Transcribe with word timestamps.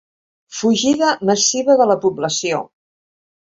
Fugida 0.59 1.09
massiva 1.31 1.77
de 1.83 1.89
la 1.93 1.99
població. 2.07 2.65